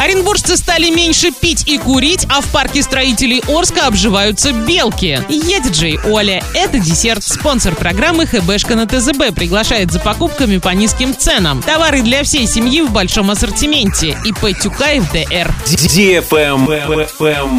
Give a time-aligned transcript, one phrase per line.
[0.00, 5.20] Оренбуржцы стали меньше пить и курить, а в парке строителей Орска обживаются белки.
[5.28, 6.42] Я диджей Оля.
[6.54, 7.22] Это десерт.
[7.22, 11.62] Спонсор программы ХБшка на ТЗБ приглашает за покупками по низким ценам.
[11.62, 14.16] Товары для всей семьи в большом ассортименте.
[14.24, 15.54] ИП Тюкаев ДР.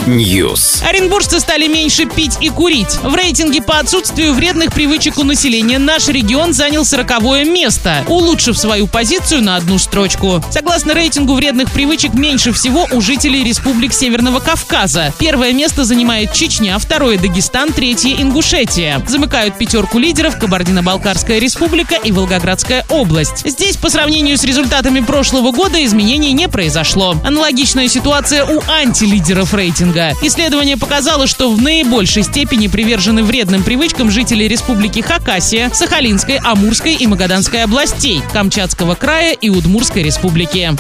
[0.08, 0.84] News.
[0.84, 2.98] Оренбуржцы стали меньше пить и курить.
[3.04, 8.88] В рейтинге по отсутствию вредных привычек у населения наш регион занял 40 место, улучшив свою
[8.88, 10.44] позицию на одну строчку.
[10.50, 15.14] Согласно рейтингу вредных привычек, меньше всего у жителей республик Северного Кавказа.
[15.20, 19.04] Первое место занимает Чечня, второе– Дагестан, третье– Ингушетия.
[19.06, 23.46] Замыкают пятерку лидеров Кабардино-Балкарская республика и Волгоградская область.
[23.46, 27.16] Здесь по сравнению с результатами прошлого года изменений не произошло.
[27.26, 30.14] Аналогичная ситуация у антилидеров рейтинга.
[30.22, 37.08] Исследование показало, что в наибольшей степени привержены вредным привычкам жители республики Хакасия, Сахалинской, Амурской и
[37.08, 40.72] Магаданской областей, Камчатского края и Удмурской республики.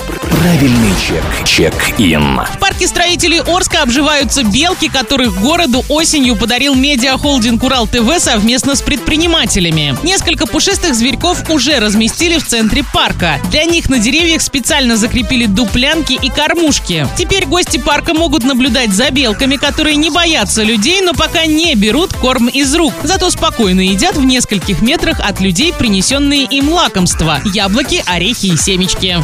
[0.41, 1.40] Правильный чек.
[1.45, 2.41] Чек-ин.
[2.41, 8.81] В парке строителей Орска обживаются белки, которых городу осенью подарил медиахолдинг Урал ТВ совместно с
[8.81, 9.95] предпринимателями.
[10.03, 13.39] Несколько пушистых зверьков уже разместили в центре парка.
[13.49, 17.07] Для них на деревьях специально закрепили дуплянки и кормушки.
[17.17, 22.13] Теперь гости парка могут наблюдать за белками, которые не боятся людей, но пока не берут
[22.13, 22.93] корм из рук.
[23.03, 29.17] Зато спокойно едят в нескольких метрах от людей принесенные им лакомства– яблоки, орехи и семечки.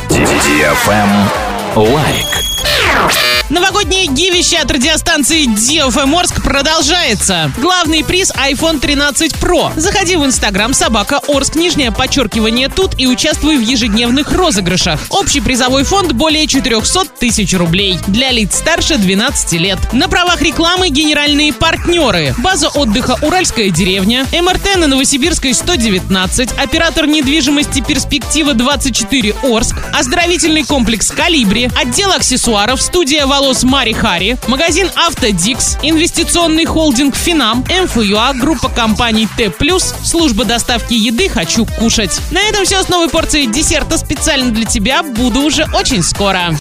[1.76, 2.45] Лайк.
[3.49, 7.49] Новогоднее гивище от радиостанции DFM Орск продолжается.
[7.57, 9.71] Главный приз iPhone 13 Pro.
[9.79, 14.99] Заходи в Инстаграм собака Орск, нижнее подчеркивание тут и участвуй в ежедневных розыгрышах.
[15.09, 17.97] Общий призовой фонд более 400 тысяч рублей.
[18.07, 19.79] Для лиц старше 12 лет.
[19.93, 22.35] На правах рекламы генеральные партнеры.
[22.39, 31.09] База отдыха Уральская деревня, МРТ на Новосибирской 119, оператор недвижимости Перспектива 24 Орск, оздоровительный комплекс
[31.11, 39.27] Калибри, отдел аксессуаров, студия волос Мари Хари, магазин Автодикс, инвестиционный холдинг Финам, МФЮА, группа компаний
[39.37, 39.51] Т+,
[40.03, 42.19] служба доставки еды «Хочу кушать».
[42.31, 45.03] На этом все с новой порцией десерта специально для тебя.
[45.03, 46.55] Буду уже очень скоро.